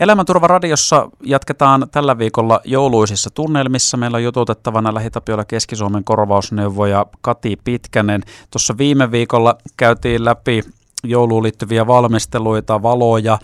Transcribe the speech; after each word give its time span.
Elämänturva 0.00 0.46
radiossa 0.46 1.10
jatketaan 1.24 1.86
tällä 1.90 2.18
viikolla 2.18 2.60
jouluisissa 2.64 3.30
tunnelmissa. 3.30 3.96
Meillä 3.96 4.16
on 4.16 4.24
jututettavana 4.24 4.94
Lähitapiolla 4.94 5.44
Keski-Suomen 5.44 6.04
korvausneuvoja 6.04 7.06
Kati 7.20 7.56
Pitkänen. 7.64 8.22
Tuossa 8.50 8.78
viime 8.78 9.10
viikolla 9.10 9.56
käytiin 9.76 10.24
läpi 10.24 10.62
jouluun 11.04 11.42
liittyviä 11.42 11.86
valmisteluita, 11.86 12.82
valoja, 12.82 13.38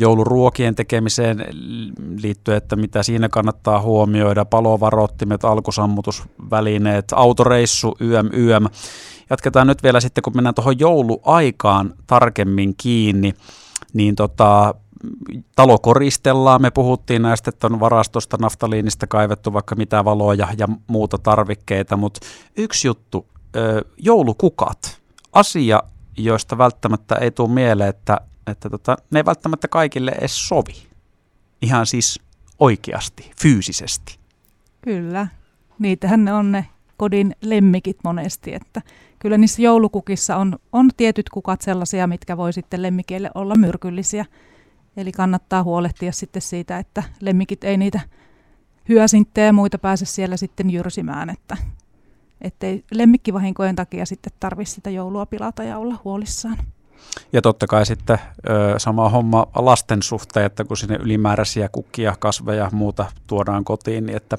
jouluruokien 0.00 0.74
tekemiseen 0.74 1.44
liittyen, 2.22 2.56
että 2.56 2.76
mitä 2.76 3.02
siinä 3.02 3.28
kannattaa 3.28 3.80
huomioida, 3.80 4.44
palovarottimet, 4.44 5.44
alkusammutusvälineet, 5.44 7.04
autoreissu, 7.12 7.96
YM, 8.00 8.28
YM. 8.32 8.66
Jatketaan 9.30 9.66
nyt 9.66 9.82
vielä 9.82 10.00
sitten, 10.00 10.22
kun 10.22 10.36
mennään 10.36 10.54
tuohon 10.54 10.78
jouluaikaan 10.78 11.94
tarkemmin 12.06 12.74
kiinni, 12.76 13.34
niin 13.92 14.16
tota, 14.16 14.74
talo 15.56 15.78
koristellaan. 15.78 16.62
Me 16.62 16.70
puhuttiin 16.70 17.22
näistä, 17.22 17.48
että 17.48 17.66
on 17.66 17.80
varastosta 17.80 18.36
naftaliinista 18.40 19.06
kaivettu 19.06 19.52
vaikka 19.52 19.74
mitä 19.74 20.04
valoja 20.04 20.48
ja 20.58 20.68
muuta 20.86 21.18
tarvikkeita, 21.18 21.96
mutta 21.96 22.20
yksi 22.56 22.88
juttu, 22.88 23.26
joulukukat, 23.96 25.00
asia, 25.32 25.82
joista 26.16 26.58
välttämättä 26.58 27.14
ei 27.14 27.30
tule 27.30 27.48
mieleen, 27.48 27.90
että, 27.90 28.20
että 28.46 28.70
tota, 28.70 28.96
ne 29.10 29.18
ei 29.18 29.24
välttämättä 29.24 29.68
kaikille 29.68 30.10
edes 30.18 30.48
sovi. 30.48 30.86
Ihan 31.62 31.86
siis 31.86 32.20
oikeasti, 32.58 33.30
fyysisesti. 33.40 34.18
Kyllä, 34.80 35.26
niitähän 35.78 36.24
ne 36.24 36.32
on 36.32 36.52
ne 36.52 36.66
kodin 36.96 37.36
lemmikit 37.40 37.96
monesti, 38.04 38.54
että 38.54 38.82
kyllä 39.18 39.38
niissä 39.38 39.62
joulukukissa 39.62 40.36
on, 40.36 40.58
on 40.72 40.90
tietyt 40.96 41.28
kukat 41.28 41.60
sellaisia, 41.60 42.06
mitkä 42.06 42.36
voi 42.36 42.52
sitten 42.52 42.82
lemmikeille 42.82 43.30
olla 43.34 43.54
myrkyllisiä. 43.54 44.24
Eli 44.96 45.12
kannattaa 45.12 45.62
huolehtia 45.62 46.12
sitten 46.12 46.42
siitä, 46.42 46.78
että 46.78 47.02
lemmikit 47.20 47.64
ei 47.64 47.76
niitä 47.76 48.00
hyösinttejä 48.88 49.46
ja 49.46 49.52
muita 49.52 49.78
pääse 49.78 50.04
siellä 50.04 50.36
sitten 50.36 50.70
jyrsimään, 50.70 51.30
että 51.30 51.56
ettei 52.40 52.84
lemmikkivahinkojen 52.90 53.76
takia 53.76 54.06
sitten 54.06 54.32
tarvitse 54.40 54.74
sitä 54.74 54.90
joulua 54.90 55.26
pilata 55.26 55.62
ja 55.62 55.78
olla 55.78 55.94
huolissaan. 56.04 56.56
Ja 57.32 57.42
totta 57.42 57.66
kai 57.66 57.86
sitten 57.86 58.18
ö, 58.48 58.78
sama 58.78 59.08
homma 59.08 59.46
lasten 59.54 60.02
suhteen, 60.02 60.46
että 60.46 60.64
kun 60.64 60.76
sinne 60.76 60.96
ylimääräisiä 60.96 61.68
kukkia, 61.68 62.16
kasveja 62.18 62.64
ja 62.64 62.70
muuta 62.72 63.06
tuodaan 63.26 63.64
kotiin, 63.64 64.06
niin 64.06 64.16
että 64.16 64.38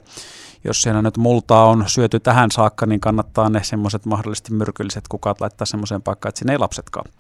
jos 0.64 0.82
siellä 0.82 1.02
nyt 1.02 1.18
multaa 1.18 1.66
on 1.66 1.84
syöty 1.88 2.20
tähän 2.20 2.52
saakka, 2.52 2.86
niin 2.86 3.00
kannattaa 3.00 3.50
ne 3.50 3.64
semmoiset 3.64 4.06
mahdollisesti 4.06 4.54
myrkylliset 4.54 5.08
kukat 5.10 5.42
laittaa 5.42 5.66
semmoiseen 5.66 6.02
paikkaan, 6.02 6.30
että 6.30 6.40
sinne 6.40 6.54
ei 6.54 6.60
lapsetkaan 6.60 7.12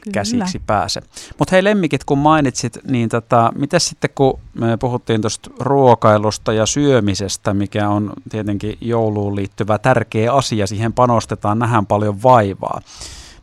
Kyllä. 0.00 0.12
käsiksi 0.12 0.58
pääse. 0.66 1.00
Mutta 1.38 1.52
hei 1.52 1.64
lemmikit, 1.64 2.04
kun 2.04 2.18
mainitsit, 2.18 2.78
niin 2.84 3.08
tota, 3.08 3.52
miten 3.54 3.80
sitten 3.80 4.10
kun 4.14 4.38
me 4.54 4.76
puhuttiin 4.76 5.20
tuosta 5.20 5.50
ruokailusta 5.60 6.52
ja 6.52 6.66
syömisestä, 6.66 7.54
mikä 7.54 7.88
on 7.88 8.12
tietenkin 8.30 8.78
jouluun 8.80 9.36
liittyvä 9.36 9.78
tärkeä 9.78 10.32
asia, 10.32 10.66
siihen 10.66 10.92
panostetaan, 10.92 11.58
nähdään 11.58 11.86
paljon 11.86 12.22
vaivaa, 12.22 12.80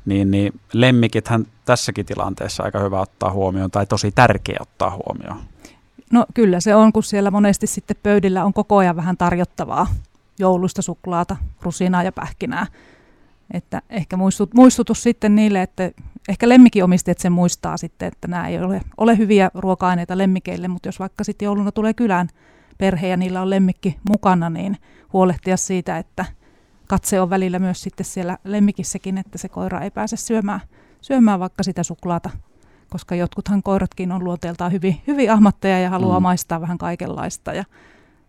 niin, 0.06 0.32
niin 0.32 0.54
lemmikithän 0.74 1.46
tässäkin 1.66 2.06
tilanteessa 2.06 2.64
aika 2.64 2.80
hyvä 2.80 3.02
ottaa 3.02 3.32
huomioon 3.32 3.72
tai 3.72 3.86
tosi 3.86 4.12
tärkeä 4.12 4.58
ottaa 4.62 4.90
huomioon. 5.06 5.40
No 6.12 6.26
kyllä 6.34 6.60
se 6.60 6.76
on, 6.76 6.94
kun 6.94 7.04
siellä 7.04 7.32
monesti 7.32 7.68
sitten 7.68 7.98
pöydillä 8.04 8.46
on 8.46 8.54
koko 8.54 8.78
ajan 8.78 8.96
vähän 8.96 9.18
tarjottavaa 9.18 9.88
joulusta 10.40 10.82
suklaata, 10.82 11.36
rusinaa 11.62 12.04
ja 12.04 12.12
pähkinää. 12.12 12.68
Että 13.54 13.82
ehkä 13.90 14.18
muistut, 14.18 14.54
muistutus 14.54 15.04
sitten 15.04 15.36
niille, 15.36 15.62
että 15.62 15.92
ehkä 16.30 16.50
lemmikkiomistajat 16.50 17.20
sen 17.20 17.32
muistaa 17.32 17.78
sitten, 17.78 18.08
että 18.08 18.28
nämä 18.28 18.48
ei 18.48 18.60
ole, 18.60 18.82
ole 18.98 19.18
hyviä 19.18 19.52
ruoka-aineita 19.54 20.18
lemmikeille, 20.18 20.68
mutta 20.68 20.88
jos 20.88 21.00
vaikka 21.00 21.24
sitten 21.24 21.46
jouluna 21.46 21.72
tulee 21.72 21.94
kylään 21.94 22.28
perhe 22.78 23.08
ja 23.08 23.18
niillä 23.18 23.42
on 23.42 23.50
lemmikki 23.50 23.98
mukana, 24.10 24.50
niin 24.50 24.78
huolehtia 25.14 25.58
siitä, 25.58 25.98
että 25.98 26.26
katse 26.88 27.22
on 27.22 27.30
välillä 27.30 27.60
myös 27.60 27.82
sitten 27.82 28.06
siellä 28.06 28.38
lemmikissäkin, 28.44 29.18
että 29.18 29.38
se 29.38 29.50
koira 29.50 29.82
ei 29.82 29.92
pääse 29.92 30.18
syömään, 30.18 30.62
syömään 31.02 31.40
vaikka 31.40 31.64
sitä 31.64 31.84
suklaata, 31.84 32.30
koska 32.90 33.16
jotkuthan 33.16 33.64
koiratkin 33.64 34.12
on 34.12 34.24
luonteeltaan 34.24 34.72
hyvin, 34.72 35.02
hyvin 35.08 35.32
ahmatteja 35.32 35.80
ja 35.80 35.90
haluaa 35.90 36.20
mm. 36.20 36.24
maistaa 36.24 36.62
vähän 36.62 36.78
kaikenlaista 36.78 37.54
ja 37.54 37.64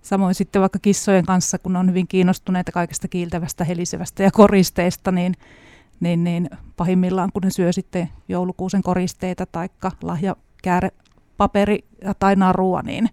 Samoin 0.07 0.35
sitten 0.35 0.61
vaikka 0.63 0.79
kissojen 0.79 1.27
kanssa, 1.27 1.59
kun 1.59 1.77
on 1.77 1.89
hyvin 1.89 2.09
kiinnostuneita 2.09 2.73
kaikesta 2.73 3.09
kiiltävästä, 3.09 3.65
helisevästä 3.65 4.23
ja 4.23 4.31
koristeista, 4.31 5.13
niin, 5.13 5.35
niin, 6.01 6.25
niin 6.25 6.51
pahimmillaan 6.77 7.31
kun 7.33 7.43
ne 7.43 7.51
syö 7.51 7.73
sitten 7.73 8.09
joulukuusen 8.29 8.83
koristeita 8.83 9.47
tai 9.47 9.69
lahjakääre, 10.03 10.91
paperi 11.37 11.85
tai 12.19 12.37
narua, 12.37 12.83
niin 12.83 13.11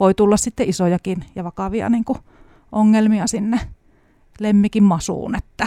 voi 0.00 0.14
tulla 0.14 0.36
sitten 0.36 0.68
isojakin 0.68 1.24
ja 1.34 1.44
vakavia 1.44 1.88
niin 1.88 2.04
kuin 2.04 2.18
ongelmia 2.72 3.26
sinne 3.26 3.60
lemmikin 4.40 4.82
masuun, 4.82 5.34
että, 5.34 5.66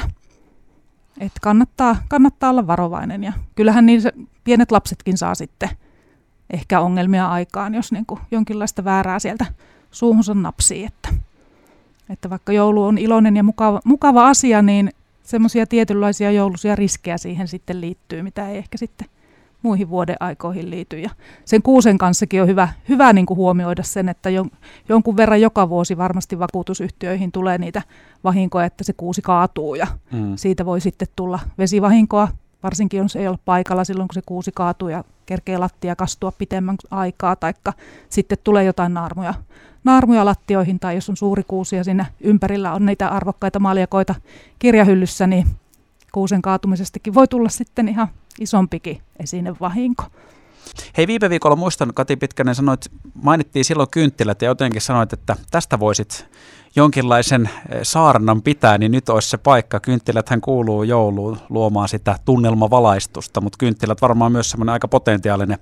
että 1.19 1.39
kannattaa, 1.41 1.95
kannattaa 2.07 2.49
olla 2.49 2.67
varovainen 2.67 3.23
ja 3.23 3.33
kyllähän 3.55 3.85
niin 3.85 4.01
se, 4.01 4.11
pienet 4.43 4.71
lapsetkin 4.71 5.17
saa 5.17 5.35
sitten 5.35 5.69
ehkä 6.49 6.79
ongelmia 6.79 7.27
aikaan, 7.27 7.75
jos 7.75 7.91
niin 7.91 8.05
kuin 8.05 8.19
jonkinlaista 8.31 8.83
väärää 8.83 9.19
sieltä 9.19 9.45
suuhunsa 9.91 10.33
napsii. 10.33 10.85
Että, 10.85 11.09
että 12.09 12.29
vaikka 12.29 12.51
joulu 12.51 12.83
on 12.83 12.97
iloinen 12.97 13.37
ja 13.37 13.43
mukava, 13.43 13.79
mukava 13.85 14.27
asia, 14.27 14.61
niin 14.61 14.91
semmoisia 15.25 15.65
tietynlaisia 15.65 16.31
jouluisia 16.31 16.75
riskejä 16.75 17.17
siihen 17.17 17.47
sitten 17.47 17.81
liittyy, 17.81 18.21
mitä 18.21 18.49
ei 18.49 18.57
ehkä 18.57 18.77
sitten 18.77 19.07
muihin 19.61 19.89
vuoden 19.89 20.15
aikoihin 20.19 20.69
liity. 20.69 20.99
Ja 20.99 21.09
sen 21.45 21.61
kuusen 21.61 21.97
kanssakin 21.97 22.41
on 22.41 22.47
hyvä, 22.47 22.69
hyvä 22.89 23.13
niin 23.13 23.25
kuin 23.25 23.37
huomioida 23.37 23.83
sen, 23.83 24.09
että 24.09 24.29
jon, 24.29 24.49
jonkun 24.89 25.17
verran 25.17 25.41
joka 25.41 25.69
vuosi 25.69 25.97
varmasti 25.97 26.39
vakuutusyhtiöihin 26.39 27.31
tulee 27.31 27.57
niitä 27.57 27.81
vahinkoja, 28.23 28.65
että 28.65 28.83
se 28.83 28.93
kuusi 28.93 29.21
kaatuu 29.21 29.75
ja 29.75 29.87
mm. 30.11 30.35
siitä 30.35 30.65
voi 30.65 30.81
sitten 30.81 31.07
tulla 31.15 31.39
vesivahinkoa, 31.57 32.27
varsinkin 32.63 32.97
jos 32.97 33.15
ei 33.15 33.27
ole 33.27 33.39
paikalla 33.45 33.83
silloin, 33.83 34.07
kun 34.07 34.13
se 34.13 34.21
kuusi 34.25 34.51
kaatuu 34.55 34.89
ja 34.89 35.03
kerkee 35.25 35.57
lattia 35.57 35.95
kastua 35.95 36.31
pitemmän 36.31 36.75
aikaa, 36.91 37.35
taikka 37.35 37.73
sitten 38.09 38.37
tulee 38.43 38.63
jotain 38.63 38.93
naarmuja 38.93 39.33
naarmuja 39.85 40.25
lattioihin 40.25 40.79
tai 40.79 40.95
jos 40.95 41.09
on 41.09 41.17
suuri 41.17 41.43
kuusi 41.47 41.75
ja 41.75 41.83
siinä 41.83 42.05
ympärillä 42.21 42.73
on 42.73 42.85
niitä 42.85 43.07
arvokkaita 43.07 43.59
maljakoita 43.59 44.15
kirjahyllyssä, 44.59 45.27
niin 45.27 45.47
kuusen 46.11 46.41
kaatumisestakin 46.41 47.13
voi 47.13 47.27
tulla 47.27 47.49
sitten 47.49 47.89
ihan 47.89 48.07
isompikin 48.39 49.01
esinevahinko. 49.19 50.03
Hei, 50.97 51.07
viime 51.07 51.29
viikolla 51.29 51.55
muistan, 51.55 51.93
Kati 51.93 52.15
Pitkänen 52.15 52.55
sanoit, 52.55 52.91
mainittiin 53.23 53.65
silloin 53.65 53.89
kynttilät 53.91 54.41
ja 54.41 54.47
jotenkin 54.47 54.81
sanoit, 54.81 55.13
että 55.13 55.35
tästä 55.51 55.79
voisit 55.79 56.25
jonkinlaisen 56.75 57.49
eh, 57.69 57.79
saarnan 57.83 58.41
pitää, 58.41 58.77
niin 58.77 58.91
nyt 58.91 59.09
olisi 59.09 59.29
se 59.29 59.37
paikka. 59.37 59.79
Kynttiläthän 59.79 60.41
kuuluu 60.41 60.83
jouluun 60.83 61.37
luomaan 61.49 61.89
sitä 61.89 62.19
tunnelmavalaistusta, 62.25 63.41
mutta 63.41 63.57
kynttilät 63.57 64.01
varmaan 64.01 64.31
myös 64.31 64.49
semmoinen 64.49 64.73
aika 64.73 64.87
potentiaalinen 64.87 65.57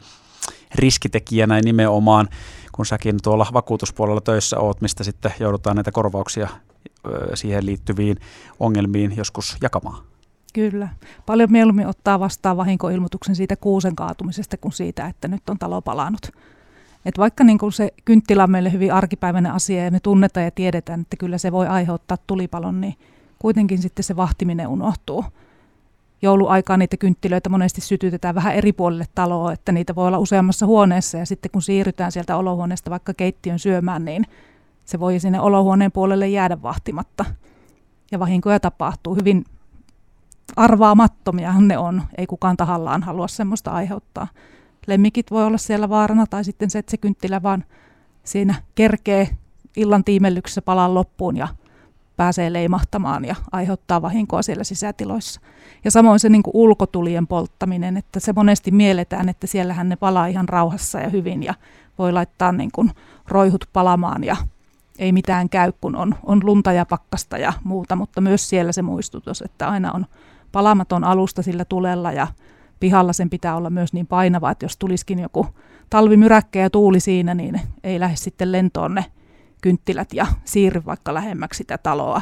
riskitekijä 0.76 1.48
näin 1.48 1.66
nimenomaan 1.66 2.30
kun 2.76 2.86
säkin 2.86 3.16
tuolla 3.24 3.48
vakuutuspuolella 3.54 4.22
töissä 4.22 4.60
oot, 4.60 4.82
mistä 4.82 5.04
sitten 5.04 5.34
joudutaan 5.40 5.76
näitä 5.76 5.92
korvauksia 5.92 6.48
siihen 7.34 7.66
liittyviin 7.66 8.18
ongelmiin 8.60 9.18
joskus 9.18 9.58
jakamaan. 9.62 10.04
Kyllä. 10.54 10.90
Paljon 11.26 11.52
mieluummin 11.52 11.88
ottaa 11.88 12.20
vastaan 12.20 12.58
vahinkoilmoituksen 12.58 13.36
siitä 13.36 13.56
kuusen 13.56 13.96
kaatumisesta 13.96 14.58
kuin 14.58 14.72
siitä, 14.72 15.08
että 15.08 15.28
nyt 15.28 15.50
on 15.50 15.60
talo 15.60 15.82
palannut. 15.82 16.32
Et 17.06 17.18
vaikka 17.18 17.44
niin 17.44 17.60
se 17.74 17.94
kynttilä 18.06 18.44
on 18.44 18.52
meille 18.52 18.72
hyvin 18.72 18.94
arkipäiväinen 18.94 19.52
asia 19.52 19.84
ja 19.84 19.92
me 19.92 20.00
tunnetaan 20.00 20.44
ja 20.44 20.52
tiedetään, 20.52 21.02
että 21.02 21.18
kyllä 21.18 21.38
se 21.38 21.52
voi 21.52 21.68
aiheuttaa 21.68 22.18
tulipalon, 22.28 22.82
niin 22.82 22.96
kuitenkin 23.40 23.82
sitten 23.82 24.04
se 24.04 24.16
vahtiminen 24.16 24.68
unohtuu 24.68 25.26
jouluaikaan 26.24 26.80
niitä 26.80 26.98
kynttilöitä 26.98 27.50
monesti 27.50 27.82
sytytetään 27.82 28.36
vähän 28.36 28.56
eri 28.56 28.74
puolille 28.74 29.06
taloa, 29.16 29.54
että 29.54 29.72
niitä 29.72 29.96
voi 29.96 30.08
olla 30.08 30.18
useammassa 30.18 30.66
huoneessa 30.66 31.18
ja 31.18 31.26
sitten 31.26 31.52
kun 31.52 31.62
siirrytään 31.62 32.12
sieltä 32.12 32.38
olohuoneesta 32.38 32.90
vaikka 32.90 33.14
keittiön 33.14 33.60
syömään, 33.60 34.06
niin 34.06 34.26
se 34.86 35.00
voi 35.00 35.20
sinne 35.20 35.40
olohuoneen 35.40 35.92
puolelle 35.92 36.28
jäädä 36.28 36.62
vahtimatta. 36.62 37.26
Ja 38.12 38.20
vahinkoja 38.20 38.60
tapahtuu. 38.60 39.16
Hyvin 39.16 39.46
arvaamattomia 40.56 41.54
ne 41.60 41.78
on. 41.78 42.02
Ei 42.18 42.28
kukaan 42.28 42.58
tahallaan 42.58 43.04
halua 43.04 43.28
semmoista 43.28 43.72
aiheuttaa. 43.72 44.28
Lemmikit 44.88 45.32
voi 45.32 45.46
olla 45.46 45.58
siellä 45.58 45.90
vaarana 45.90 46.26
tai 46.28 46.44
sitten 46.44 46.70
se, 46.70 46.80
että 46.80 46.92
se 46.92 46.98
kynttilä 46.98 47.44
vaan 47.44 47.64
siinä 48.24 48.56
kerkee 48.76 49.30
illan 49.78 50.04
tiimellyksessä 50.04 50.62
palan 50.62 50.94
loppuun 50.94 51.38
ja 51.38 51.48
pääsee 52.18 52.54
leimahtamaan 52.54 53.26
ja 53.26 53.36
aiheuttaa 53.52 54.02
vahinkoa 54.02 54.42
siellä 54.42 54.64
sisätiloissa. 54.64 55.42
Ja 55.84 55.92
samoin 55.92 56.20
se 56.20 56.30
niin 56.30 56.44
kuin 56.44 56.56
ulkotulien 56.56 57.28
polttaminen, 57.28 57.98
että 57.98 58.20
se 58.20 58.34
monesti 58.34 58.72
mielletään, 58.72 59.30
että 59.30 59.48
siellähän 59.48 59.90
ne 59.90 59.96
palaa 59.96 60.28
ihan 60.28 60.50
rauhassa 60.50 61.00
ja 61.00 61.10
hyvin 61.10 61.44
ja 61.44 61.54
voi 61.98 62.12
laittaa 62.12 62.52
niin 62.52 62.72
kuin 62.72 62.92
roihut 63.28 63.66
palamaan 63.74 64.24
ja 64.24 64.36
ei 65.00 65.12
mitään 65.12 65.50
käy, 65.50 65.72
kun 65.82 65.96
on, 65.96 66.16
on 66.24 66.40
lunta 66.44 66.72
ja 66.72 66.86
pakkasta 66.86 67.38
ja 67.38 67.54
muuta, 67.64 67.96
mutta 67.96 68.22
myös 68.22 68.50
siellä 68.50 68.72
se 68.72 68.82
muistutus, 68.82 69.42
että 69.42 69.68
aina 69.68 69.92
on 69.92 70.06
palamaton 70.52 71.04
alusta 71.04 71.42
sillä 71.42 71.66
tulella 71.66 72.12
ja 72.12 72.28
pihalla 72.80 73.14
sen 73.14 73.30
pitää 73.30 73.56
olla 73.56 73.70
myös 73.70 73.94
niin 73.94 74.08
painava, 74.08 74.52
että 74.52 74.66
jos 74.66 74.78
tulisikin 74.78 75.20
joku 75.20 75.48
talvimyräkkä 75.90 76.60
ja 76.60 76.70
tuuli 76.70 77.00
siinä, 77.00 77.34
niin 77.34 77.62
ei 77.84 78.00
lähde 78.00 78.16
sitten 78.16 78.52
lentoon 78.52 78.96
ne 78.96 79.06
kynttilät 79.64 80.14
ja 80.14 80.26
siirry 80.46 80.82
vaikka 80.86 81.14
lähemmäksi 81.14 81.58
sitä 81.58 81.78
taloa 81.78 82.22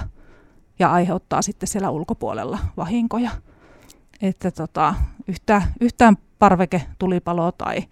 ja 0.79 0.91
aiheuttaa 0.91 1.41
sitten 1.41 1.67
siellä 1.67 1.89
ulkopuolella 1.89 2.59
vahinkoja. 2.77 3.31
Että 4.21 4.51
tota, 4.51 4.95
yhtä, 5.27 5.61
yhtään 5.81 6.17
parveketulipaloa 6.39 7.51
tai 7.51 7.83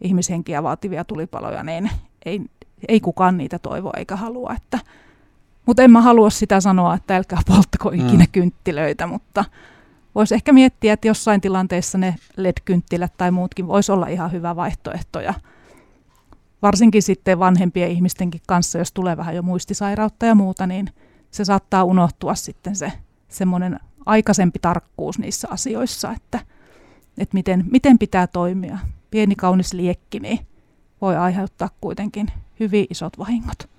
ihmishenkiä 0.00 0.62
vaativia 0.62 1.04
tulipaloja, 1.04 1.62
niin 1.62 1.90
ei, 2.24 2.40
ei 2.88 3.00
kukaan 3.00 3.36
niitä 3.36 3.58
toivo 3.58 3.92
eikä 3.96 4.16
halua. 4.16 4.54
Että, 4.56 4.78
mutta 5.66 5.82
en 5.82 5.90
mä 5.90 6.00
halua 6.00 6.30
sitä 6.30 6.60
sanoa, 6.60 6.94
että 6.94 7.16
älkää 7.16 7.40
polttako 7.48 7.90
mm. 7.90 7.94
ikinä 8.06 8.24
mm. 8.24 8.32
kynttilöitä, 8.32 9.06
mutta 9.06 9.44
voisi 10.14 10.34
ehkä 10.34 10.52
miettiä, 10.52 10.92
että 10.92 11.08
jossain 11.08 11.40
tilanteessa 11.40 11.98
ne 11.98 12.14
LED-kynttilät 12.36 13.12
tai 13.16 13.30
muutkin 13.30 13.66
voisi 13.66 13.92
olla 13.92 14.06
ihan 14.06 14.32
hyvä 14.32 14.56
vaihtoehto. 14.56 15.20
Ja 15.20 15.34
varsinkin 16.64 17.02
sitten 17.02 17.38
vanhempien 17.38 17.90
ihmistenkin 17.90 18.40
kanssa, 18.46 18.78
jos 18.78 18.92
tulee 18.92 19.16
vähän 19.16 19.36
jo 19.36 19.42
muistisairautta 19.42 20.26
ja 20.26 20.34
muuta, 20.34 20.66
niin 20.66 20.90
se 21.30 21.44
saattaa 21.44 21.84
unohtua 21.84 22.34
sitten 22.34 22.76
se 22.76 22.92
semmoinen 23.28 23.80
aikaisempi 24.06 24.58
tarkkuus 24.58 25.18
niissä 25.18 25.48
asioissa, 25.50 26.12
että, 26.12 26.40
että 27.18 27.34
miten, 27.34 27.64
miten 27.70 27.98
pitää 27.98 28.26
toimia. 28.26 28.78
Pieni 29.10 29.34
kaunis 29.34 29.72
liekki 29.72 30.20
niin 30.20 30.38
voi 31.00 31.16
aiheuttaa 31.16 31.70
kuitenkin 31.80 32.26
hyvin 32.60 32.86
isot 32.90 33.18
vahingot. 33.18 33.73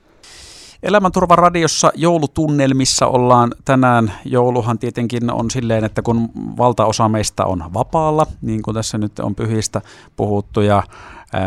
Elämänturva 0.85 1.35
radiossa 1.35 1.91
joulutunnelmissa 1.95 3.07
ollaan 3.07 3.51
tänään. 3.65 4.11
Jouluhan 4.25 4.79
tietenkin 4.79 5.31
on 5.31 5.51
silleen, 5.51 5.83
että 5.83 6.01
kun 6.01 6.29
valtaosa 6.57 7.09
meistä 7.09 7.45
on 7.45 7.63
vapaalla, 7.73 8.27
niin 8.41 8.61
kuin 8.61 8.75
tässä 8.75 8.97
nyt 8.97 9.19
on 9.19 9.35
pyhistä 9.35 9.81
puhuttu 10.15 10.61
ja 10.61 10.83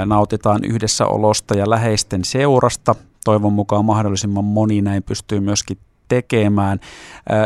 nautitaan 0.04 0.64
yhdessä 0.64 1.06
olosta 1.06 1.54
ja 1.54 1.70
läheisten 1.70 2.24
seurasta. 2.24 2.94
Toivon 3.24 3.52
mukaan 3.52 3.84
mahdollisimman 3.84 4.44
moni 4.44 4.82
näin 4.82 5.02
pystyy 5.02 5.40
myöskin 5.40 5.78
tekemään. 6.08 6.80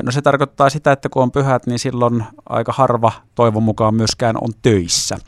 No 0.02 0.12
se 0.12 0.22
tarkoittaa 0.22 0.70
sitä, 0.70 0.92
että 0.92 1.08
kun 1.08 1.22
on 1.22 1.32
pyhät, 1.32 1.66
niin 1.66 1.78
silloin 1.78 2.24
aika 2.48 2.72
harva 2.72 3.12
toivon 3.34 3.62
mukaan 3.62 3.94
myöskään 3.94 4.36
on 4.40 4.50
töissä. 4.62 5.18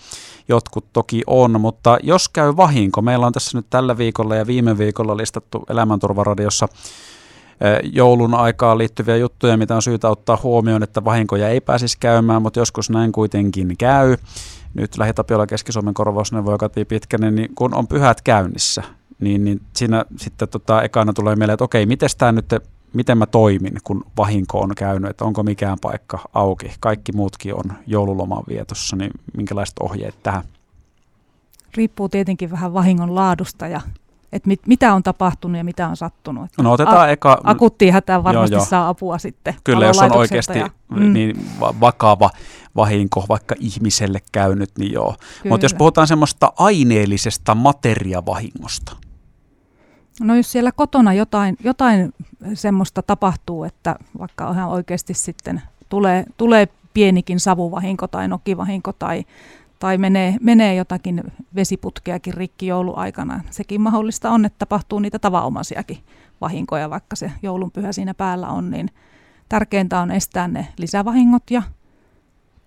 Jotkut 0.49 0.93
toki 0.93 1.23
on, 1.27 1.61
mutta 1.61 1.99
jos 2.03 2.29
käy 2.29 2.57
vahinko, 2.57 3.03
meillä 3.03 3.27
on 3.27 3.33
tässä 3.33 3.59
nyt 3.59 3.67
tällä 3.71 3.99
viikolla 3.99 4.37
ja 4.37 4.47
viime 4.47 4.79
viikolla 4.79 5.17
listattu 5.17 5.65
Elämänturvaradiossa 5.71 6.69
joulun 7.93 8.35
aikaan 8.35 8.79
liittyviä 8.79 9.17
juttuja, 9.17 9.57
mitä 9.57 9.75
on 9.75 9.83
syytä 9.83 10.09
ottaa 10.09 10.39
huomioon, 10.43 10.83
että 10.83 11.05
vahinkoja 11.05 11.49
ei 11.49 11.61
pääsisi 11.61 11.97
käymään, 12.01 12.43
mutta 12.43 12.61
joskus 12.61 12.91
näin 12.91 13.13
kuitenkin 13.13 13.77
käy. 13.79 14.17
Nyt 14.75 14.99
Lähi-Tapiola 14.99 15.47
Keski-Suomen 15.47 15.95
korvausneuvoja 15.95 16.59
Kati 16.59 16.85
Pitkänen, 16.85 17.35
niin 17.35 17.55
kun 17.55 17.75
on 17.75 17.89
pyhät 17.89 18.23
käynnissä, 18.23 18.83
niin, 19.21 19.45
niin 19.45 19.61
siinä 19.77 20.05
sitten 20.17 20.49
tota, 20.49 20.83
ekana 20.83 21.13
tulee 21.13 21.37
mieleen, 21.37 21.55
että 21.55 21.65
okei, 21.65 21.87
miten 21.87 22.09
tämä 22.19 22.33
nyt 22.33 22.55
miten 22.95 23.19
mä 23.19 23.27
toimin, 23.27 23.79
kun 23.85 24.05
vahinko 24.17 24.61
on 24.61 24.75
käynyt, 24.77 25.11
että 25.11 25.25
onko 25.25 25.43
mikään 25.43 25.79
paikka 25.81 26.19
auki. 26.35 26.73
Kaikki 26.81 27.13
muutkin 27.13 27.55
on 27.55 27.73
joululoman 27.87 28.43
vietossa, 28.49 28.97
niin 28.97 29.11
minkälaiset 29.37 29.79
ohjeet 29.81 30.15
tähän? 30.23 30.43
Riippuu 31.77 32.09
tietenkin 32.09 32.51
vähän 32.51 32.75
vahingon 32.75 33.15
laadusta 33.15 33.69
ja 33.69 33.81
että 34.33 34.49
mit, 34.49 34.61
mitä 34.67 34.95
on 34.95 35.03
tapahtunut 35.03 35.59
ja 35.59 35.65
mitä 35.65 35.89
on 35.89 35.97
sattunut. 35.97 36.51
No 36.59 36.73
otetaan 36.73 36.99
a- 36.99 37.09
eka... 37.09 37.41
Akuuttiin 37.45 37.93
hätään 37.93 38.25
varmasti 38.25 38.55
joo, 38.55 38.61
joo. 38.61 38.67
saa 38.67 38.89
apua 38.89 39.19
sitten. 39.19 39.55
Kyllä, 39.65 39.87
jos 39.87 39.99
on 39.99 40.17
oikeasti 40.17 40.59
ja, 40.59 40.71
mm. 40.89 41.13
niin 41.13 41.47
vakava 41.61 42.31
vahinko 42.77 43.25
vaikka 43.29 43.55
ihmiselle 43.59 44.21
käynyt, 44.33 44.71
niin 44.79 44.93
joo. 44.93 45.15
Mutta 45.49 45.65
jos 45.65 45.75
puhutaan 45.75 46.07
semmoista 46.07 46.53
aineellisesta 46.57 47.55
materiavahingosta, 47.55 48.97
No 50.21 50.35
jos 50.35 50.53
siellä 50.53 50.73
kotona 50.73 51.13
jotain, 51.13 51.57
jotain 51.65 52.15
semmoista 52.55 53.03
tapahtuu, 53.03 53.65
että 53.65 53.97
vaikka 54.19 54.51
ihan 54.51 54.69
oikeasti 54.69 55.15
sitten 55.15 55.63
tulee, 55.89 56.25
tulee 56.37 56.69
pienikin 56.95 57.41
savuvahinko 57.41 58.09
tai 58.09 58.29
nokivahinko 58.29 58.93
tai, 58.93 59.25
tai 59.79 59.99
menee, 59.99 60.37
menee 60.41 60.75
jotakin 60.75 61.25
vesiputkeakin 61.55 62.35
rikki 62.35 62.67
jouluaikana. 62.67 63.41
Sekin 63.51 63.81
mahdollista 63.81 64.31
on, 64.31 64.45
että 64.45 64.59
tapahtuu 64.59 64.99
niitä 64.99 65.19
tavanomaisiakin 65.19 65.99
vahinkoja, 66.41 66.91
vaikka 66.91 67.17
se 67.17 67.33
joulunpyhä 67.43 67.93
siinä 67.93 68.15
päällä 68.15 68.49
on, 68.49 68.71
niin 68.71 68.91
tärkeintä 69.49 70.01
on 70.01 70.11
estää 70.11 70.49
ne 70.49 70.69
lisävahingot 70.79 71.51
ja 71.51 71.63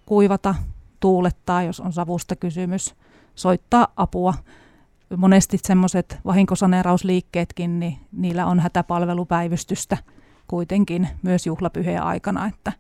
kuivata, 0.05 0.55
tuulettaa, 0.99 1.63
jos 1.63 1.79
on 1.79 1.93
savusta 1.93 2.35
kysymys, 2.35 2.95
soittaa 3.35 3.87
apua 3.95 4.33
monesti 5.17 5.57
semmoiset 5.63 6.19
vahinkosaneerausliikkeetkin, 6.25 7.79
niin 7.79 7.97
niillä 8.11 8.45
on 8.45 8.59
hätäpalvelupäivystystä 8.59 9.97
kuitenkin 10.47 11.07
myös 11.21 11.45
juhlapyhien 11.45 12.03
aikana, 12.03 12.47
että 12.47 12.71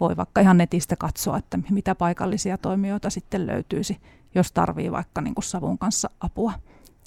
voi 0.00 0.16
vaikka 0.16 0.40
ihan 0.40 0.58
netistä 0.58 0.96
katsoa, 0.96 1.38
että 1.38 1.58
mitä 1.70 1.94
paikallisia 1.94 2.58
toimijoita 2.58 3.10
sitten 3.10 3.46
löytyisi, 3.46 4.00
jos 4.34 4.52
tarvii 4.52 4.92
vaikka 4.92 5.20
niin 5.20 5.34
kuin 5.34 5.44
savun 5.44 5.78
kanssa 5.78 6.10
apua. 6.20 6.52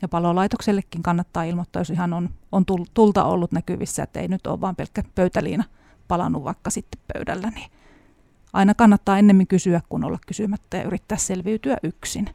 Ja 0.02 0.08
palolaitoksellekin 0.08 1.04
kannattaa 1.04 1.44
ilmoittaa, 1.44 1.80
jos 1.80 1.90
ihan 1.90 2.14
on, 2.14 2.30
on 2.52 2.66
tulta 2.94 3.24
ollut 3.24 3.52
näkyvissä, 3.52 4.04
että 4.04 4.20
ei 4.20 4.28
nyt 4.28 4.48
ole 4.48 4.62
vain 4.62 4.76
pelkkä 4.76 5.04
pöytäliina 5.16 5.64
palannut 6.08 6.44
vaikka 6.44 6.70
sitten 6.70 7.02
pöydällä, 7.14 7.50
niin 7.50 7.72
aina 8.54 8.74
kannattaa 8.74 9.18
ennemmin 9.18 9.48
kysyä 9.48 9.82
kuin 9.90 10.04
olla 10.04 10.20
kysymättä 10.28 10.78
ja 10.78 10.84
yrittää 10.84 11.18
selviytyä 11.18 11.78
yksin. 11.84 12.30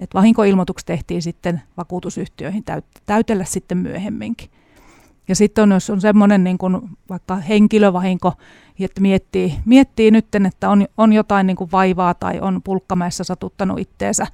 Et 0.00 0.14
vahinkoilmoitukset 0.14 0.86
tehtiin 0.86 1.22
sitten 1.22 1.62
vakuutusyhtiöihin 1.76 2.64
täyt- 2.64 3.00
täytellä 3.06 3.44
sitten 3.44 3.78
myöhemminkin. 3.78 4.50
Ja 5.28 5.36
sitten 5.36 5.62
on, 5.62 5.70
jos 5.70 5.90
on 5.90 6.00
semmoinen 6.00 6.44
niin 6.44 6.58
kuin 6.58 6.78
vaikka 7.08 7.36
henkilövahinko, 7.36 8.32
että 8.80 9.00
miettii, 9.00 9.54
miettii 9.64 10.10
nyt, 10.10 10.34
että 10.46 10.70
on, 10.70 10.86
on 10.96 11.12
jotain 11.12 11.46
niin 11.46 11.56
kuin 11.56 11.72
vaivaa 11.72 12.14
tai 12.14 12.40
on 12.40 12.62
pulkkamäessä 12.62 13.24
satuttanut 13.24 13.78
itteensä, 13.78 14.26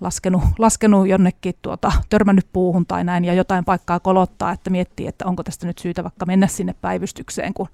laskenut, 0.00 0.42
laskenut 0.58 1.08
jonnekin, 1.08 1.54
tuota, 1.62 1.92
törmännyt 2.10 2.46
puuhun 2.52 2.86
tai 2.86 3.04
näin 3.04 3.24
ja 3.24 3.34
jotain 3.34 3.64
paikkaa 3.64 4.00
kolottaa, 4.00 4.52
että 4.52 4.70
miettii, 4.70 5.06
että 5.06 5.26
onko 5.26 5.42
tästä 5.42 5.66
nyt 5.66 5.78
syytä 5.78 6.02
vaikka 6.02 6.26
mennä 6.26 6.46
sinne 6.46 6.74
päivystykseen, 6.80 7.54
kun 7.54 7.68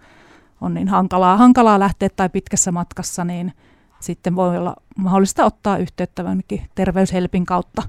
on 0.60 0.74
niin 0.74 0.88
hankalaa, 0.88 1.36
hankalaa 1.36 1.78
lähteä 1.78 2.08
tai 2.16 2.28
pitkässä 2.28 2.72
matkassa, 2.72 3.24
niin– 3.24 3.52
sitten 4.00 4.36
voi 4.36 4.58
olla 4.58 4.76
mahdollista 4.96 5.44
ottaa 5.44 5.78
yhteyttä 5.78 6.24
terveyshelpin 6.74 7.46
kautta 7.46 7.82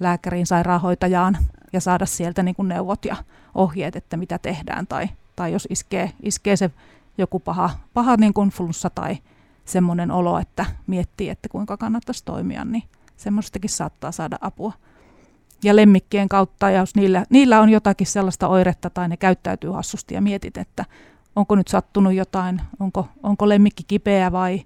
lääkäriin, 0.00 0.46
sairaanhoitajaan 0.46 1.38
ja 1.72 1.80
saada 1.80 2.06
sieltä 2.06 2.42
niin 2.42 2.54
kuin 2.54 2.68
neuvot 2.68 3.04
ja 3.04 3.16
ohjeet, 3.54 3.96
että 3.96 4.16
mitä 4.16 4.38
tehdään 4.38 4.86
tai, 4.86 5.08
tai 5.36 5.52
jos 5.52 5.68
iskee, 5.70 6.12
iskee 6.22 6.56
se 6.56 6.70
joku 7.18 7.40
paha, 7.40 7.70
paha 7.94 8.16
niin 8.16 8.34
kuin 8.34 8.50
flunssa 8.50 8.90
tai 8.90 9.18
semmoinen 9.64 10.10
olo, 10.10 10.38
että 10.38 10.66
miettii, 10.86 11.28
että 11.28 11.48
kuinka 11.48 11.76
kannattaisi 11.76 12.24
toimia, 12.24 12.64
niin 12.64 12.82
semmoistakin 13.16 13.70
saattaa 13.70 14.12
saada 14.12 14.38
apua. 14.40 14.72
Ja 15.62 15.76
lemmikkien 15.76 16.28
kautta, 16.28 16.70
ja 16.70 16.78
jos 16.78 16.94
niillä, 16.94 17.24
niillä 17.30 17.60
on 17.60 17.70
jotakin 17.70 18.06
sellaista 18.06 18.48
oiretta 18.48 18.90
tai 18.90 19.08
ne 19.08 19.16
käyttäytyy 19.16 19.70
hassusti 19.70 20.14
ja 20.14 20.20
mietit, 20.20 20.56
että 20.56 20.84
onko 21.36 21.56
nyt 21.56 21.68
sattunut 21.68 22.12
jotain, 22.12 22.60
onko, 22.80 23.08
onko 23.22 23.48
lemmikki 23.48 23.82
kipeä 23.88 24.32
vai 24.32 24.64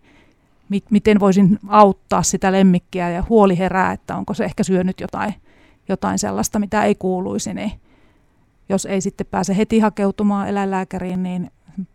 mit, 0.69 0.85
miten 0.91 1.21
voisin 1.21 1.59
auttaa 1.69 2.23
sitä 2.23 2.53
lemmikkiä 2.53 3.11
ja 3.11 3.25
huoli 3.29 3.59
herää, 3.59 3.93
että 3.93 4.17
onko 4.17 4.35
se 4.35 4.45
ehkä 4.45 4.63
syönyt 4.63 5.01
jotain, 5.01 5.35
jotain 5.89 6.19
sellaista, 6.19 6.59
mitä 6.59 6.85
ei 6.85 6.95
kuuluisi, 6.95 7.55
niin 7.55 7.73
jos 8.69 8.87
ei 8.87 9.01
sitten 9.01 9.27
pääse 9.31 9.57
heti 9.57 9.79
hakeutumaan 9.79 10.49
eläinlääkäriin, 10.49 11.23
niin 11.23 11.51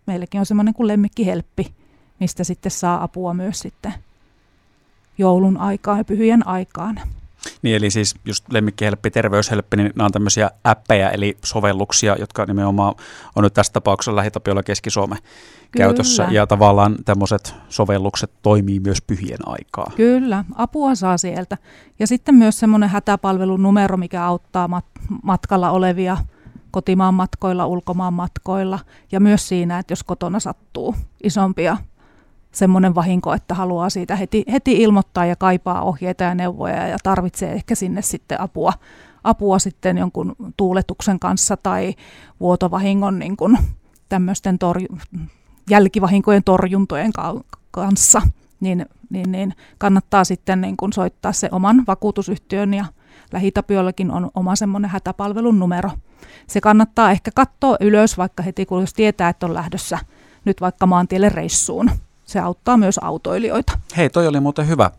meilläkin 0.08 0.40
on 0.40 0.46
semmoinen 0.46 0.74
kuin 0.74 0.88
lemmikkihelppi, 0.88 1.74
mistä 2.20 2.44
sitten 2.44 2.72
saa 2.72 3.04
apua 3.04 3.34
myös 3.34 3.60
sitten 3.60 3.94
joulun 5.18 5.58
aikaan 5.58 5.98
ja 5.98 6.06
pyhyen 6.06 6.48
aikaan. 6.48 7.00
Niin 7.62 7.76
eli 7.76 7.92
siis 7.92 8.16
just 8.26 8.46
lemmikkihelppi, 8.52 9.12
terveyshelppi, 9.12 9.78
niin 9.78 9.92
nämä 9.96 10.06
on 10.06 10.12
tämmöisiä 10.12 10.52
appeja 10.64 11.12
eli 11.12 11.38
sovelluksia, 11.46 12.16
jotka 12.20 12.46
nimenomaan 12.46 12.96
on 13.36 13.44
nyt 13.44 13.54
tässä 13.54 13.74
tapauksessa 13.74 14.16
Lähitapiolla 14.16 14.64
Keski-Suomen 14.64 15.18
käytössä. 15.78 16.28
Ja 16.32 16.48
tavallaan 16.48 16.96
tämmöiset 17.06 17.56
sovellukset 17.70 18.32
toimii 18.42 18.80
myös 18.80 19.02
pyhien 19.02 19.40
aikaa. 19.46 19.92
Kyllä, 19.96 20.46
apua 20.56 20.96
saa 20.96 21.18
sieltä. 21.18 21.58
Ja 22.00 22.08
sitten 22.08 22.36
myös 22.36 22.60
semmoinen 22.60 22.90
hätäpalvelunumero, 22.90 23.98
mikä 23.98 24.26
auttaa 24.26 24.68
mat- 24.68 25.18
matkalla 25.24 25.72
olevia 25.72 26.18
kotimaan 26.72 27.14
matkoilla, 27.14 27.66
ulkomaan 27.66 28.14
matkoilla. 28.14 28.80
Ja 29.12 29.20
myös 29.20 29.48
siinä, 29.48 29.80
että 29.80 29.92
jos 29.92 30.04
kotona 30.04 30.40
sattuu 30.40 30.96
isompia 31.24 31.78
semmoinen 32.54 32.96
vahinko, 32.96 33.34
että 33.34 33.54
haluaa 33.54 33.90
siitä 33.90 34.16
heti, 34.16 34.44
heti 34.52 34.82
ilmoittaa 34.82 35.26
ja 35.26 35.36
kaipaa 35.36 35.82
ohjeita 35.82 36.24
ja 36.24 36.36
neuvoja 36.36 36.88
ja 36.88 36.98
tarvitsee 37.04 37.52
ehkä 37.52 37.76
sinne 37.76 38.02
sitten 38.02 38.42
apua, 38.42 38.74
apua 39.24 39.60
sitten 39.60 39.98
jonkun 39.98 40.36
tuuletuksen 40.58 41.20
kanssa 41.20 41.58
tai 41.58 41.94
vuotovahingon 42.40 43.20
niin 43.20 43.38
kuin 43.38 43.58
tämmöisten 44.10 44.60
torju, 44.60 44.88
jälkivahinkojen 45.70 46.44
torjuntojen 46.44 47.12
kanssa, 47.72 48.22
niin, 48.60 48.86
niin, 49.10 49.32
niin 49.32 49.54
kannattaa 49.78 50.24
sitten 50.24 50.62
niin 50.62 50.78
kun 50.78 50.94
soittaa 50.94 51.32
se 51.32 51.50
oman 51.52 51.84
vakuutusyhtiön 51.88 52.74
ja 52.74 52.86
lähitapiollakin 53.32 54.12
on 54.12 54.32
oma 54.36 54.56
semmoinen 54.56 54.92
hätäpalvelun 54.92 55.60
numero. 55.60 55.92
Se 56.48 56.62
kannattaa 56.62 57.12
ehkä 57.12 57.32
katsoa 57.36 57.78
ylös, 57.80 58.18
vaikka 58.18 58.44
heti 58.44 58.66
kun 58.66 58.82
jos 58.82 58.94
tietää, 58.94 59.30
että 59.30 59.46
on 59.46 59.54
lähdössä 59.54 60.00
nyt 60.46 60.62
vaikka 60.62 60.86
maantielle 60.86 61.30
reissuun. 61.30 61.92
Se 62.26 62.40
auttaa 62.40 62.78
myös 62.78 62.98
autoilijoita. 62.98 63.80
Hei, 63.98 64.10
toi 64.10 64.28
oli 64.28 64.40
muuten 64.40 64.68
hyvä. 64.68 64.92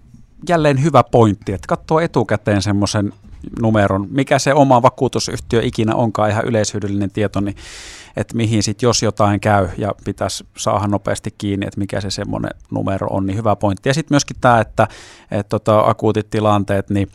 Jälleen 0.48 0.82
hyvä 0.82 1.02
pointti, 1.10 1.52
että 1.52 1.66
katsoo 1.68 2.00
etukäteen 2.00 2.62
semmoisen 2.62 3.12
numeron, 3.60 4.06
mikä 4.10 4.38
se 4.38 4.54
oma 4.54 4.82
vakuutusyhtiö 4.82 5.60
ikinä 5.62 5.94
onkaan 5.94 6.30
ihan 6.30 6.44
yleishyödyllinen 6.44 7.10
tieto, 7.10 7.40
niin 7.40 7.56
että 8.16 8.36
mihin 8.36 8.62
sitten 8.62 8.86
jos 8.86 9.02
jotain 9.02 9.40
käy 9.40 9.68
ja 9.78 9.94
pitäisi 10.04 10.46
saada 10.56 10.86
nopeasti 10.86 11.34
kiinni, 11.38 11.66
että 11.66 11.80
mikä 11.80 12.00
se 12.00 12.10
semmoinen 12.10 12.50
numero 12.70 13.06
on, 13.10 13.26
niin 13.26 13.36
hyvä 13.36 13.56
pointti. 13.56 13.88
Ja 13.88 13.94
sitten 13.94 14.14
myöskin 14.14 14.36
tämä, 14.40 14.60
että, 14.60 14.88
että 15.30 15.48
tota, 15.48 15.80
akuutit 15.80 16.30
tilanteet, 16.30 16.90
niin 16.90 17.08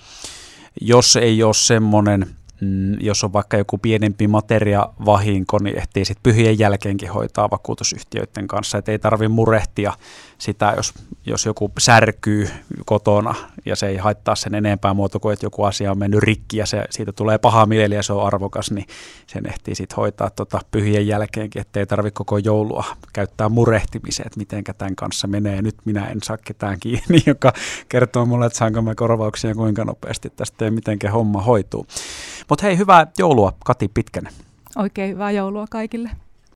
jos 0.81 1.15
ei 1.15 1.43
ole 1.43 1.53
semmoinen 1.53 2.35
mm, 2.61 2.97
jos 2.99 3.23
on 3.23 3.33
vaikka 3.33 3.57
joku 3.57 3.77
pienempi 3.77 4.27
materiavahinko, 4.27 5.59
niin 5.59 5.77
ehtii 5.77 6.05
sitten 6.05 6.23
pyhien 6.23 6.59
jälkeenkin 6.59 7.11
hoitaa 7.11 7.49
vakuutusyhtiöiden 7.49 8.47
kanssa, 8.47 8.77
että 8.77 8.91
ei 8.91 8.99
tarvitse 8.99 9.27
murehtia 9.27 9.93
sitä, 10.37 10.73
jos, 10.77 10.93
jos 11.25 11.45
joku 11.45 11.71
särkyy 11.79 12.49
kotona 12.85 13.35
ja 13.65 13.75
se 13.75 13.87
ei 13.87 13.97
haittaa 13.97 14.35
sen 14.35 14.55
enempää 14.55 14.93
muoto 14.93 15.19
kuin, 15.19 15.33
että 15.33 15.45
joku 15.45 15.63
asia 15.63 15.91
on 15.91 15.97
mennyt 15.97 16.19
rikki 16.19 16.57
ja 16.57 16.65
se, 16.65 16.83
siitä 16.89 17.11
tulee 17.11 17.37
paha 17.37 17.65
mieli 17.65 17.95
ja 17.95 18.03
se 18.03 18.13
on 18.13 18.27
arvokas, 18.27 18.71
niin 18.71 18.87
sen 19.27 19.47
ehtii 19.47 19.75
sitten 19.75 19.95
hoitaa 19.95 20.29
tota 20.29 20.59
pyhien 20.71 21.07
jälkeenkin, 21.07 21.61
ettei 21.61 21.85
tarvitse 21.85 22.17
koko 22.17 22.37
joulua 22.37 22.85
käyttää 23.13 23.49
murehtimiseen, 23.49 24.27
että 24.27 24.39
miten 24.39 24.63
tämän 24.77 24.95
kanssa 24.95 25.27
menee. 25.27 25.61
Nyt 25.61 25.75
minä 25.85 26.07
en 26.07 26.17
saa 26.23 26.37
ketään 26.37 26.77
kiinni, 26.79 27.23
joka 27.25 27.53
kertoo 27.89 28.25
mulle, 28.25 28.45
että 28.45 28.57
saanko 28.57 28.81
mä 28.81 28.95
korvauksia 28.95 29.55
kuinka 29.55 29.85
nopeasti 29.85 30.29
tästä 30.29 30.65
ja 30.65 30.71
miten 30.71 30.99
homma 31.13 31.41
hoituu. 31.41 31.87
Mutta 32.49 32.65
hei, 32.65 32.77
hyvää 32.77 33.07
joulua 33.17 33.53
Kati 33.65 33.87
Pitkänen. 33.87 34.33
Oikein 34.75 35.09
hyvää 35.11 35.31
joulua 35.31 35.65
kaikille. 35.71 36.09